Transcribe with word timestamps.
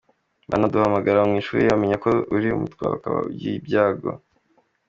Banaduhamagara 0.49 1.19
mu 1.29 1.33
ishuri 1.41 1.69
bamenya 1.69 1.97
ko 2.03 2.09
uri 2.35 2.47
umutwa 2.57 2.85
ukaba 2.97 3.17
ugize 3.27 3.53
ibyago. 3.59 4.09